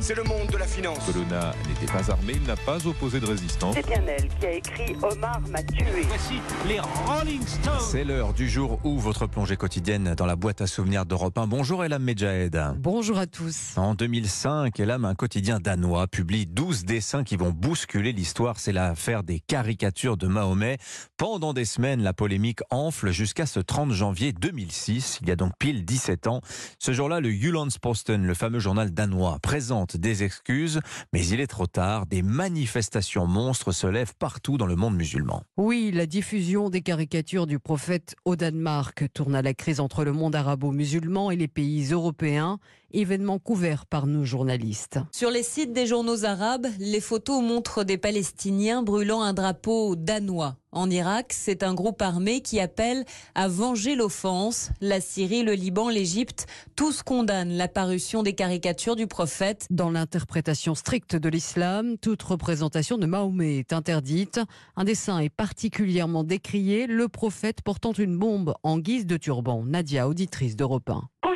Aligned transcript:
C'est 0.00 0.14
le 0.14 0.24
monde 0.24 0.48
de 0.52 0.58
la 0.58 0.66
finance. 0.66 0.98
Colonna 1.06 1.54
n'était 1.66 1.90
pas 1.90 2.10
armé, 2.10 2.34
il 2.36 2.42
n'a 2.42 2.54
pas 2.54 2.86
opposé 2.86 3.18
de 3.18 3.24
résistance. 3.24 3.74
C'est 3.74 3.86
bien 3.86 4.02
elle 4.06 4.28
qui 4.28 4.46
a 4.46 4.52
écrit 4.52 4.94
Omar 5.02 5.40
m'a 5.48 5.62
tué. 5.62 5.86
Voici 6.06 6.34
les 6.68 6.80
Rolling 6.80 7.40
Stones. 7.46 7.80
C'est 7.80 8.04
l'heure 8.04 8.34
du 8.34 8.46
jour 8.46 8.78
où 8.84 8.98
votre 8.98 9.26
plongée 9.26 9.56
quotidienne 9.56 10.14
dans 10.14 10.26
la 10.26 10.36
boîte 10.36 10.60
à 10.60 10.66
souvenirs 10.66 11.06
d'Europe 11.06 11.38
1. 11.38 11.46
Bonjour 11.46 11.82
Elam 11.82 12.02
Medjahed. 12.02 12.60
Bonjour 12.76 13.16
à 13.16 13.26
tous. 13.26 13.72
En 13.76 13.94
2005, 13.94 14.78
Elam, 14.78 15.06
un 15.06 15.14
quotidien 15.14 15.60
danois, 15.60 16.06
publie 16.08 16.44
12 16.44 16.84
dessins 16.84 17.24
qui 17.24 17.36
vont 17.36 17.50
bousculer 17.50 18.12
l'histoire. 18.12 18.58
C'est 18.58 18.72
l'affaire 18.72 19.22
des 19.22 19.40
caricatures 19.40 20.18
de 20.18 20.26
Mahomet. 20.26 20.76
Pendant 21.16 21.54
des 21.54 21.64
semaines, 21.64 22.02
la 22.02 22.12
polémique 22.12 22.60
enfle 22.70 23.12
jusqu'à 23.12 23.46
ce 23.46 23.60
30 23.60 23.92
janvier 23.92 24.34
2006. 24.34 25.20
Il 25.22 25.28
y 25.28 25.30
a 25.30 25.36
donc 25.36 25.52
pile 25.58 25.86
17 25.86 26.26
ans. 26.26 26.42
Ce 26.78 26.92
jour-là, 26.92 27.20
le 27.20 27.30
Jyllands-Posten, 27.30 28.26
le 28.26 28.34
fameux 28.34 28.58
journal 28.58 28.90
danois, 28.90 29.05
présente 29.42 29.96
des 29.96 30.22
excuses, 30.22 30.80
mais 31.12 31.26
il 31.26 31.40
est 31.40 31.46
trop 31.46 31.66
tard. 31.66 32.06
Des 32.06 32.22
manifestations 32.22 33.26
monstres 33.26 33.72
se 33.72 33.86
lèvent 33.86 34.14
partout 34.18 34.56
dans 34.56 34.66
le 34.66 34.76
monde 34.76 34.96
musulman. 34.96 35.42
Oui, 35.56 35.90
la 35.92 36.06
diffusion 36.06 36.70
des 36.70 36.80
caricatures 36.80 37.46
du 37.46 37.58
prophète 37.58 38.14
au 38.24 38.36
Danemark 38.36 39.04
tourne 39.12 39.34
à 39.34 39.42
la 39.42 39.54
crise 39.54 39.80
entre 39.80 40.04
le 40.04 40.12
monde 40.12 40.34
arabo-musulman 40.34 41.30
et 41.30 41.36
les 41.36 41.48
pays 41.48 41.90
européens, 41.92 42.58
événement 43.00 43.38
couvert 43.38 43.86
par 43.86 44.06
nos 44.06 44.24
journalistes. 44.24 44.98
Sur 45.12 45.30
les 45.30 45.42
sites 45.42 45.72
des 45.72 45.86
journaux 45.86 46.24
arabes, 46.24 46.66
les 46.78 47.00
photos 47.00 47.42
montrent 47.42 47.84
des 47.84 47.98
Palestiniens 47.98 48.82
brûlant 48.82 49.22
un 49.22 49.32
drapeau 49.32 49.96
danois. 49.96 50.56
En 50.72 50.90
Irak, 50.90 51.32
c'est 51.32 51.62
un 51.62 51.72
groupe 51.72 52.02
armé 52.02 52.42
qui 52.42 52.60
appelle 52.60 53.04
à 53.34 53.48
venger 53.48 53.94
l'offense. 53.94 54.70
La 54.82 55.00
Syrie, 55.00 55.42
le 55.42 55.54
Liban, 55.54 55.88
l'Égypte, 55.88 56.46
tous 56.74 57.02
condamnent 57.02 57.56
l'apparition 57.56 58.22
des 58.22 58.34
caricatures 58.34 58.94
du 58.94 59.06
prophète. 59.06 59.66
Dans 59.70 59.90
l'interprétation 59.90 60.74
stricte 60.74 61.16
de 61.16 61.28
l'islam, 61.30 61.96
toute 61.96 62.22
représentation 62.22 62.98
de 62.98 63.06
Mahomet 63.06 63.56
est 63.58 63.72
interdite. 63.72 64.40
Un 64.76 64.84
dessin 64.84 65.20
est 65.20 65.30
particulièrement 65.30 66.24
décrié, 66.24 66.86
le 66.86 67.08
prophète 67.08 67.62
portant 67.62 67.92
une 67.92 68.18
bombe 68.18 68.54
en 68.62 68.78
guise 68.78 69.06
de 69.06 69.16
turban. 69.16 69.64
Nadia, 69.64 70.08
auditrice 70.08 70.56
d'Europe 70.56 70.90
1 70.90 71.08
qu'on 71.22 71.34
se 71.34 71.35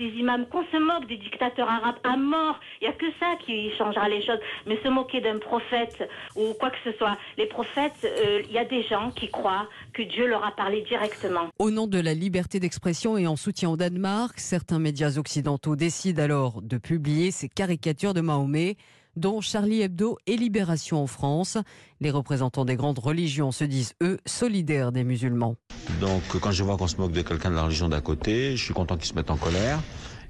des 0.00 0.18
imams, 0.18 0.46
qu'on 0.46 0.64
se 0.72 0.78
moque 0.78 1.06
des 1.06 1.18
dictateurs 1.18 1.68
arabes 1.68 1.98
à 2.04 2.16
mort. 2.16 2.58
Il 2.80 2.88
n'y 2.88 2.92
a 2.92 2.96
que 2.96 3.06
ça 3.20 3.36
qui 3.44 3.70
changera 3.76 4.08
les 4.08 4.22
choses. 4.22 4.40
Mais 4.66 4.78
se 4.82 4.88
moquer 4.88 5.20
d'un 5.20 5.38
prophète 5.38 6.08
ou 6.34 6.54
quoi 6.58 6.70
que 6.70 6.78
ce 6.84 6.92
soit, 6.96 7.16
les 7.36 7.46
prophètes, 7.46 7.92
euh, 8.04 8.42
il 8.48 8.52
y 8.52 8.58
a 8.58 8.64
des 8.64 8.82
gens 8.82 9.10
qui 9.10 9.28
croient 9.28 9.68
que 9.92 10.02
Dieu 10.02 10.26
leur 10.26 10.44
a 10.44 10.52
parlé 10.52 10.82
directement. 10.82 11.48
Au 11.58 11.70
nom 11.70 11.86
de 11.86 12.00
la 12.00 12.14
liberté 12.14 12.58
d'expression 12.58 13.18
et 13.18 13.26
en 13.26 13.36
soutien 13.36 13.68
au 13.70 13.76
Danemark, 13.76 14.40
certains 14.40 14.78
médias 14.78 15.18
occidentaux 15.18 15.76
décident 15.76 16.22
alors 16.22 16.62
de 16.62 16.78
publier 16.78 17.30
ces 17.30 17.48
caricatures 17.48 18.14
de 18.14 18.22
Mahomet 18.22 18.76
dont 19.20 19.40
Charlie 19.40 19.82
Hebdo 19.82 20.16
et 20.26 20.36
Libération 20.36 21.02
en 21.02 21.06
France. 21.06 21.58
Les 22.00 22.10
représentants 22.10 22.64
des 22.64 22.76
grandes 22.76 22.98
religions 22.98 23.52
se 23.52 23.64
disent, 23.64 23.94
eux, 24.02 24.18
solidaires 24.26 24.90
des 24.90 25.04
musulmans. 25.04 25.56
Donc 26.00 26.22
quand 26.40 26.50
je 26.50 26.64
vois 26.64 26.76
qu'on 26.76 26.88
se 26.88 26.96
moque 26.96 27.12
de 27.12 27.22
quelqu'un 27.22 27.50
de 27.50 27.54
la 27.54 27.64
religion 27.64 27.88
d'à 27.88 28.00
côté, 28.00 28.56
je 28.56 28.64
suis 28.64 28.74
content 28.74 28.96
qu'ils 28.96 29.08
se 29.08 29.14
mettent 29.14 29.30
en 29.30 29.36
colère. 29.36 29.80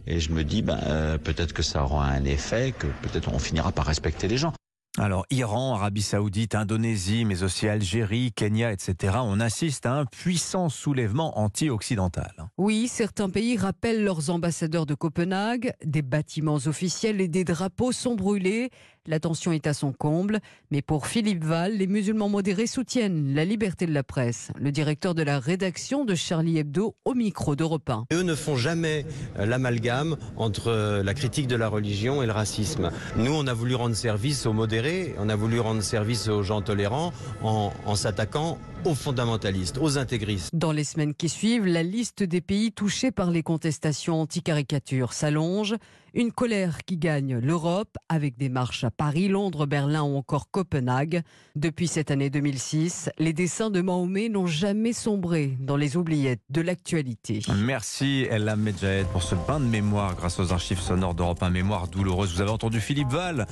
Et 0.07 0.19
je 0.19 0.33
me 0.33 0.43
dis, 0.45 0.63
ben, 0.63 0.79
euh, 0.87 1.19
peut-être 1.19 1.53
que 1.53 1.63
ça 1.63 1.85
aura 1.85 2.07
un 2.07 2.25
effet, 2.25 2.75
que 2.77 2.87
peut-être 3.03 3.33
on 3.33 3.39
finira 3.39 3.71
par 3.71 3.87
respecter 3.87 4.29
les 4.29 4.39
gens. 4.39 4.53
Alors, 4.99 5.25
Iran, 5.31 5.75
Arabie 5.75 6.03
Saoudite, 6.03 6.57
Indonésie, 6.57 7.25
mais 7.25 7.45
aussi 7.45 7.69
Algérie, 7.69 8.33
Kenya, 8.33 8.73
etc., 8.73 9.19
on 9.23 9.39
assiste 9.39 9.87
à 9.87 9.95
un 9.95 10.05
puissant 10.05 10.69
soulèvement 10.69 11.39
anti-occidental. 11.39 12.49
Oui, 12.59 12.89
certains 12.89 13.31
pays 13.31 13.57
rappellent 13.57 14.03
leurs 14.03 14.31
ambassadeurs 14.31 14.87
de 14.87 14.95
Copenhague, 14.95 15.75
des 15.85 16.03
bâtiments 16.03 16.59
officiels 16.67 17.21
et 17.21 17.29
des 17.29 17.45
drapeaux 17.45 17.93
sont 17.93 18.17
brûlés. 18.17 18.71
La 19.07 19.19
tension 19.19 19.51
est 19.53 19.67
à 19.67 19.73
son 19.73 19.93
comble, 19.93 20.41
mais 20.71 20.83
pour 20.83 21.07
Philippe 21.07 21.43
Val, 21.43 21.79
les 21.79 21.87
musulmans 21.87 22.29
modérés 22.29 22.67
soutiennent 22.67 23.35
la 23.35 23.47
liberté 23.47 23.87
de 23.87 23.95
la 23.95 24.03
presse. 24.03 24.51
Le 24.61 24.73
directeur 24.73 25.15
de 25.15 25.23
la 25.23 25.41
rédaction 25.41 26.05
de 26.05 26.15
Charlie 26.15 26.59
Hebdo 26.59 26.95
au 27.07 27.15
micro 27.15 27.57
d'Europe 27.57 27.89
1. 27.89 28.05
Eux 28.13 28.23
ne 28.23 28.35
font 28.35 28.57
jamais 28.57 29.07
euh, 29.39 29.47
l'amalgame 29.47 30.17
entre 30.37 30.69
euh, 30.69 31.03
la 31.03 31.15
critique 31.15 31.47
de 31.47 31.57
la 31.57 31.69
religion 31.69 32.23
et 32.23 32.27
le 32.27 32.33
racisme. 32.33 32.91
Nous, 33.17 33.33
on 33.33 33.47
a 33.47 33.55
voulu 33.55 33.75
rendre 33.75 33.97
service 33.97 34.45
aux 34.45 34.53
modérés, 34.53 34.80
on 35.19 35.29
a 35.29 35.37
voulu 35.37 35.61
rendre 35.61 35.83
service 35.83 36.29
aux 36.29 36.43
gens 36.43 36.63
tolérants 36.63 37.13
en, 37.43 37.95
s'attaquant 37.95 38.59
aux 38.85 38.95
fondamentalistes, 38.95 39.79
aux 39.79 39.99
intégristes. 39.99 40.51
Dans 40.53 40.73
les 40.73 40.85
semaines 40.85 41.15
qui 41.15 41.29
suivent, 41.29 41.67
la 41.67 41.83
liste 41.83 42.23
des 42.23 42.41
pays 42.41 42.73
touchés 42.73 43.11
par 43.11 43.31
les 43.31 43.43
contestations 43.43 44.21
anti-caricatures 44.21 45.13
s'allonge. 45.13 45.77
Une 46.13 46.33
colère 46.33 46.79
qui 46.85 46.97
gagne 46.97 47.39
l'Europe 47.39 47.97
avec 48.09 48.37
des 48.37 48.49
marches 48.49 48.83
à 48.83 48.91
Paris, 48.91 49.29
Londres, 49.29 49.67
Berlin 49.67 50.03
ou 50.03 50.17
encore 50.17 50.51
Copenhague. 50.51 51.23
Depuis 51.55 51.87
cette 51.87 52.11
année 52.11 52.31
2006, 52.31 53.11
les 53.19 53.33
dessins 53.33 53.71
de 53.71 53.81
Mahomet 53.81 54.29
n'ont 54.29 54.47
jamais 54.47 54.93
sombré 54.93 55.57
dans 55.61 55.77
les 55.77 55.97
oubliettes 55.97 56.41
de 56.51 56.63
l'actualité. 56.63 57.43
Merci 57.65 58.27
Ella 58.29 58.57
Medjahed 58.57 59.07
pour 59.09 59.23
ce 59.23 59.37
bain 59.37 59.61
de 59.61 59.67
mémoire 59.67 60.17
grâce 60.17 60.41
aux 60.41 60.53
archives 60.53 60.81
sonores 60.81 61.15
d'Europe 61.15 61.43
1 61.43 61.51
Mémoire 61.51 61.87
douloureuse. 61.87 62.35
Vous 62.35 62.41
avez 62.41 62.51
entendu 62.51 62.81
Philippe 62.81 63.11
Val 63.11 63.47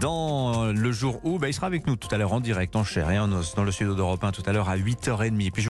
dans 0.00 0.66
le 0.66 0.92
jour 0.92 1.18
où 1.24 1.40
bah, 1.40 1.48
il 1.48 1.54
sera 1.54 1.66
avec 1.66 1.84
nous 1.88 1.96
tout 1.96 2.08
à 2.12 2.18
l'heure 2.18 2.32
en 2.32 2.40
direct, 2.40 2.76
en 2.76 2.84
chair 2.84 3.10
et 3.10 3.18
en 3.18 3.32
os, 3.32 3.56
dans 3.56 3.64
le 3.64 3.72
studio 3.72 3.94
d'Europe 3.94 4.22
1 4.22 4.30
tout 4.30 4.42
à 4.46 4.52
l'heure 4.52 4.68
à 4.74 4.78
8h30. 4.78 5.50
Puis 5.52 5.62